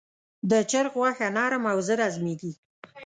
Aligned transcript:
د 0.49 0.51
چرګ 0.71 0.93
غوښه 0.99 1.27
نرم 1.35 1.63
او 1.71 1.77
ژر 1.87 1.99
هضمېږي. 2.07 2.51